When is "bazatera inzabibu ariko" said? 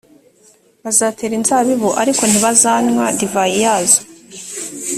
0.83-2.21